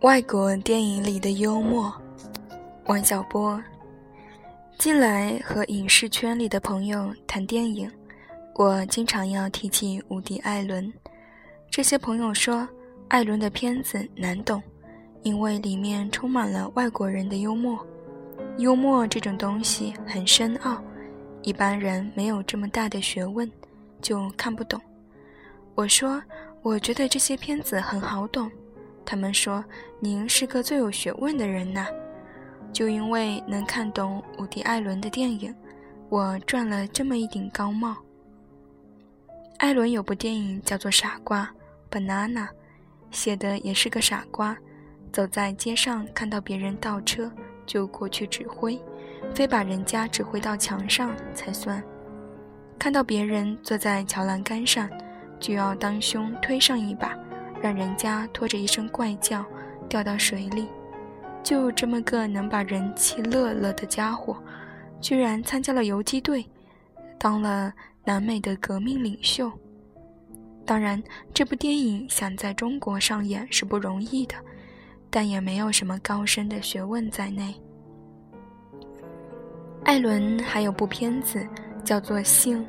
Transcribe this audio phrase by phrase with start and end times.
[0.00, 1.92] 外国电影里的幽默，
[2.84, 3.60] 王小波。
[4.78, 7.90] 近来和影视圈里的朋友谈电影，
[8.54, 10.92] 我经常要提起伍迪·艾伦。
[11.70, 12.68] 这些朋友说，
[13.08, 14.62] 艾伦的片子难懂，
[15.22, 17.78] 因为里面充满了外国人的幽默。
[18.58, 20.80] 幽默这种东西很深奥，
[21.42, 23.50] 一般人没有这么大的学问，
[24.00, 24.80] 就看不懂。
[25.74, 26.22] 我说，
[26.66, 28.50] 我觉得这些片子很好懂。
[29.04, 29.64] 他们说
[30.02, 31.86] ：“您是个最有学问的人呐！”
[32.74, 35.54] 就因为能看懂伍迪·艾伦的电影，
[36.08, 37.94] 我赚了这么一顶高帽。
[39.58, 41.48] 艾伦有部电影叫做《傻瓜》
[41.96, 42.48] ，Banana，
[43.12, 44.58] 写的也是个傻瓜，
[45.12, 47.30] 走在街上看到别人倒车
[47.64, 48.76] 就过去指挥，
[49.32, 51.80] 非把人家指挥到墙上才算；
[52.76, 54.90] 看到别人坐在桥栏杆上，
[55.38, 57.16] 就要当胸推上一把。
[57.62, 59.44] 让人家拖着一声怪叫
[59.88, 60.68] 掉到水里，
[61.42, 64.36] 就这么个能把人气乐了的家伙，
[65.00, 66.46] 居然参加了游击队，
[67.18, 67.72] 当了
[68.04, 69.50] 南美的革命领袖。
[70.66, 74.34] 当然，这部电影想在中国上演是不容易的，
[75.08, 77.54] 但也没有什么高深的学问在内。
[79.84, 81.44] 艾伦还有部片子
[81.82, 82.62] 叫做《性》，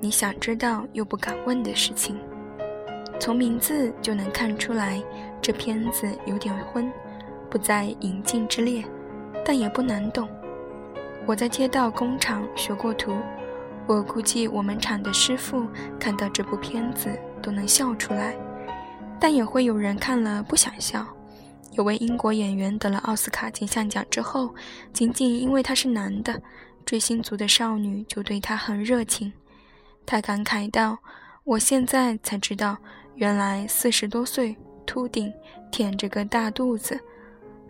[0.00, 2.18] 你想知道又不敢问的事情。
[3.18, 5.02] 从名字就能看出来，
[5.42, 6.90] 这片子有点昏，
[7.50, 8.82] 不在引进之列，
[9.44, 10.26] 但也不难懂。
[11.26, 13.14] 我在街道工厂学过图，
[13.86, 15.66] 我估计我们厂的师傅
[15.98, 17.10] 看到这部片子
[17.42, 18.34] 都能笑出来，
[19.20, 21.06] 但也会有人看了不想笑。
[21.72, 24.52] 有位英国演员得了奥斯卡金像奖之后，
[24.94, 26.40] 仅仅因为他是男的，
[26.86, 29.30] 追星族的少女就对他很热情。
[30.06, 30.98] 他感慨道
[31.44, 32.76] ：“我现在才知道。”
[33.16, 34.56] 原来四十多岁
[34.86, 35.30] 秃顶
[35.70, 36.98] 舔着个大肚子，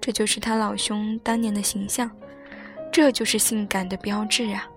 [0.00, 2.08] 这就是他老兄当年的形象，
[2.92, 4.70] 这就是性感的标志啊！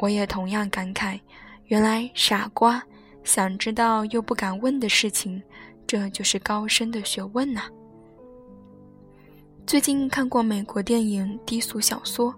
[0.00, 1.20] 我也同样感慨，
[1.66, 2.82] 原来傻瓜
[3.22, 5.42] 想知道又不敢问的事情，
[5.86, 7.64] 这就是高深的学问呐。
[9.66, 12.32] 最近看过美国电影《低俗小说》，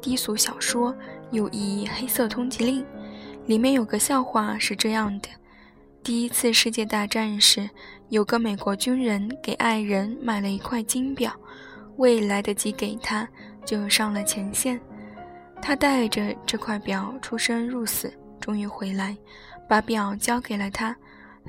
[0.00, 0.94] 低俗小说
[1.32, 2.80] 又译《黑色通缉令》，
[3.46, 5.28] 里面有个笑话是这样的。
[6.02, 7.68] 第一次世界大战时，
[8.08, 11.32] 有个美国军人给爱人买了一块金表，
[11.96, 13.28] 未来得及给他，
[13.64, 14.80] 就上了前线。
[15.62, 19.16] 他带着这块表出生入死，终于回来，
[19.68, 20.94] 把表交给了他。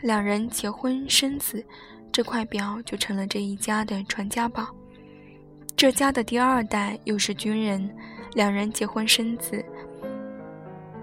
[0.02, 1.66] 两人结婚生子，
[2.12, 4.68] 这块表就成了这一家的传家宝。
[5.76, 7.90] 这家的第二代又是军人，
[8.34, 9.64] 两人结婚生子，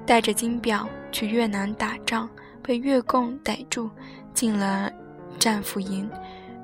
[0.07, 2.29] 带着金表去越南打仗。
[2.65, 3.91] 被越共逮住，
[4.33, 4.89] 进了
[5.37, 6.09] 战俘营。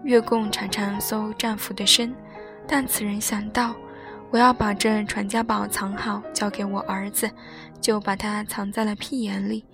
[0.05, 2.15] 越共常常搜战俘的身，
[2.69, 3.75] 但此人想到，
[4.31, 7.29] 我要把这传家宝藏好，交给我儿子，
[7.81, 9.65] 就把它藏在了屁眼里，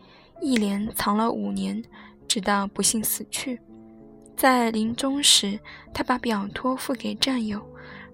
[0.41, 1.84] 一连藏了五年，
[2.26, 3.60] 直到不幸死去。
[4.34, 5.60] 在临终时，
[5.92, 7.60] 他把表托付给战友，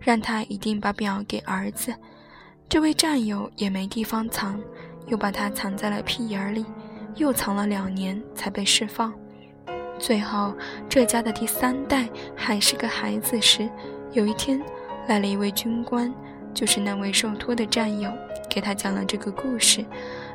[0.00, 1.94] 让他一定把表给儿子。
[2.68, 4.60] 这位战友也没地方藏，
[5.06, 6.64] 又把它藏在了屁眼里。
[7.16, 9.12] 又藏了两年才被释放，
[9.98, 10.54] 最后
[10.88, 13.68] 这家的第三代还是个孩子时，
[14.12, 14.62] 有一天
[15.08, 16.14] 来了一位军官，
[16.54, 18.10] 就是那位受托的战友，
[18.48, 19.84] 给他讲了这个故事，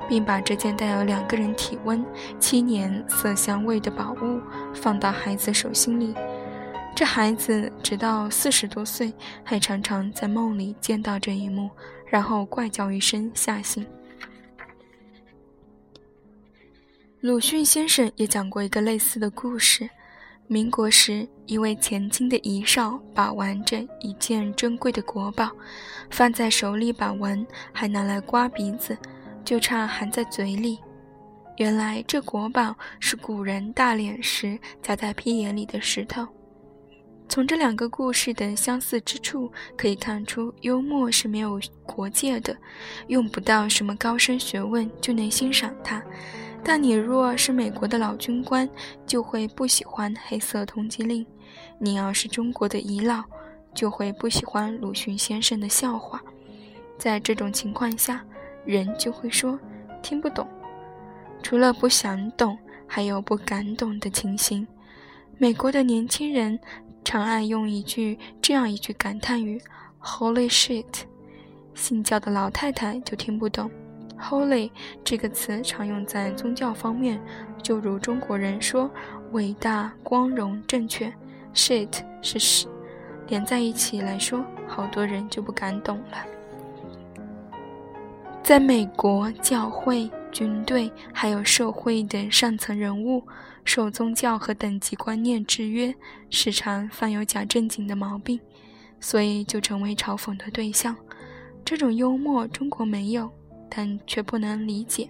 [0.09, 2.05] 并把这件带有两个人体温、
[2.41, 4.41] 七年色香味的宝物
[4.73, 6.13] 放到孩子手心里。
[6.93, 9.13] 这孩子直到四十多岁，
[9.45, 11.69] 还常常在梦里见到这一幕，
[12.05, 13.87] 然后怪叫一声吓醒。
[17.25, 19.89] 鲁迅先生也讲过一个类似的故事：
[20.45, 25.49] 民国时，一位前清的遗少把玩着一件珍贵的国宝，
[26.11, 27.43] 放在手里把玩，
[27.73, 28.95] 还拿来刮鼻子，
[29.43, 30.77] 就差含在嘴里。
[31.57, 36.27] 原来这国宝是古人大脸时夹在屁眼里的石头。
[37.27, 42.55] 从这两个故事的相似之处可以看出，幽默是没有国界的，
[43.07, 45.99] 用不到什么高深学问就能欣赏它。
[46.67, 48.67] 但你若是美国的老军官，
[49.05, 51.23] 就会不喜欢黑色通缉令；
[51.77, 53.23] 你要是中国的遗老，
[53.75, 56.19] 就会不喜欢鲁迅先生的笑话。
[56.97, 58.25] 在这种情况下，
[58.65, 59.59] 人就会说
[60.01, 60.47] 听不懂。
[61.43, 62.57] 除了不想懂，
[62.87, 64.67] 还有不敢懂的情形。
[65.37, 66.59] 美国的年轻人
[67.03, 69.61] 常爱用一句这样一句感叹语
[70.01, 71.03] ：“Holy shit！”
[71.75, 73.69] 信教的老太太就听不懂。
[74.19, 74.71] Holy
[75.03, 77.21] 这个词常用在宗教方面，
[77.61, 78.89] 就如中国人说
[79.31, 81.13] 伟大、光荣、正确
[81.53, 81.89] ，shit
[82.21, 82.67] 是屎，
[83.27, 86.17] 连在一起来说，好多人就不敢懂了。
[88.41, 93.23] 在美国，教会、军队还有社会的上层人物，
[93.63, 95.93] 受宗教和等级观念制约，
[96.29, 98.39] 时常犯有假正经的毛病，
[98.99, 100.95] 所以就成为嘲讽的对象。
[101.63, 103.29] 这种幽默，中国没有。
[103.75, 105.09] 但却不能理解，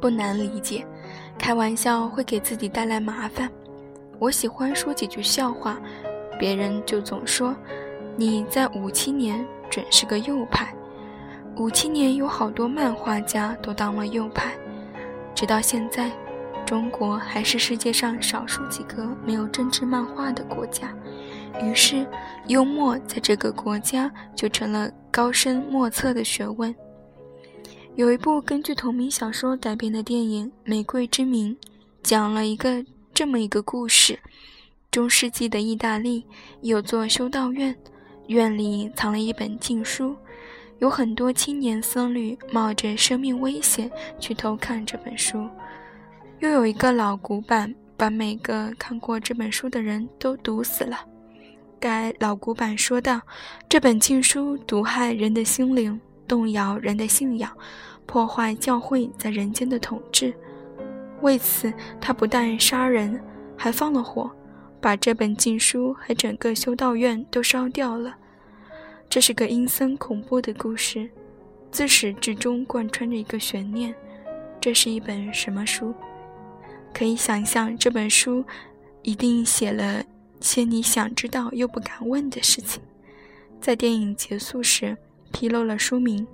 [0.00, 0.86] 不难理解。
[1.36, 3.50] 开玩笑会给自己带来麻烦。
[4.20, 5.80] 我喜欢说几句笑话，
[6.38, 7.56] 别人就总说
[8.16, 10.72] 你在五七年准是个右派。
[11.56, 14.52] 五七年有好多漫画家都当了右派，
[15.34, 16.08] 直到现在，
[16.64, 20.94] 中国还是世界上少数几个没有政治漫画的国家。
[21.60, 22.06] 于是，
[22.46, 26.72] 幽默在这个国家就成了高深莫测的学问。
[27.94, 31.54] 有一部根据同名小说改编的电影《玫瑰之名》，
[32.02, 34.18] 讲了一个这么一个故事：
[34.90, 36.24] 中世纪的意大利
[36.62, 37.76] 有座修道院，
[38.28, 40.16] 院里藏了一本禁书，
[40.78, 45.46] 有很多青年僧侣冒着生命危险去偷看这本书。
[46.40, 50.98] 又有一个老古板，把每个看过这本书的人都毒死了。
[51.78, 53.20] 该老古板说道
[53.68, 56.00] ：“这本禁书毒害人的心灵。”
[56.32, 57.54] 动摇人的信仰，
[58.06, 60.32] 破坏教会在人间的统治。
[61.20, 61.70] 为此，
[62.00, 63.22] 他不但杀人，
[63.54, 64.30] 还放了火，
[64.80, 68.16] 把这本禁书和整个修道院都烧掉了。
[69.10, 71.10] 这是个阴森恐怖的故事，
[71.70, 73.94] 自始至终贯穿着一个悬念：
[74.58, 75.94] 这是一本什么书？
[76.94, 78.42] 可以想象，这本书
[79.02, 80.02] 一定写了
[80.40, 82.80] 些你想知道又不敢问的事情。
[83.60, 84.96] 在电影结束时。
[85.32, 86.26] 披露了书名，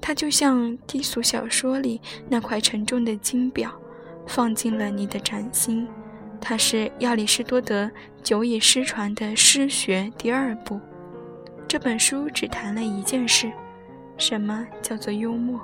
[0.00, 3.72] 它就像低俗小说里那块沉重的金表，
[4.26, 5.88] 放进了你的掌心。
[6.40, 7.90] 它是亚里士多德
[8.22, 10.80] 久已失传的诗学第二部。
[11.68, 13.50] 这本书只谈了一件事：
[14.18, 15.60] 什么叫做幽默？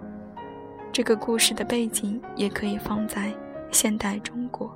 [0.92, 3.34] 这个故事的背景也可以放在
[3.70, 4.74] 现代中国。